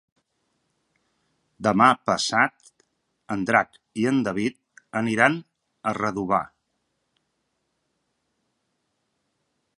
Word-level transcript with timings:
Demà 1.67 1.89
passat 2.09 2.73
en 3.35 3.43
Drac 3.51 3.77
i 4.05 4.07
en 4.13 4.17
David 4.29 4.59
aniran 5.03 5.37
a 5.91 5.95
Redovà. 6.01 6.41